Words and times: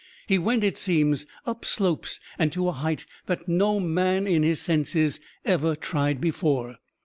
He 0.25 0.39
went, 0.39 0.63
it 0.63 0.77
seems, 0.77 1.27
up 1.45 1.63
slopes, 1.63 2.19
and 2.39 2.51
to 2.53 2.67
a 2.67 2.71
height 2.71 3.05
that 3.27 3.47
no 3.47 3.79
man 3.79 4.25
in 4.25 4.41
his 4.41 4.59
senses 4.59 5.19
ever 5.45 5.75
tried 5.75 6.19
before. 6.19 6.77